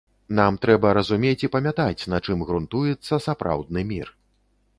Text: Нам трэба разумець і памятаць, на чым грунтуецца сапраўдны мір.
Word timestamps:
Нам 0.37 0.55
трэба 0.63 0.93
разумець 0.97 1.43
і 1.47 1.49
памятаць, 1.55 2.07
на 2.15 2.21
чым 2.25 2.41
грунтуецца 2.49 3.21
сапраўдны 3.27 3.87
мір. 3.93 4.13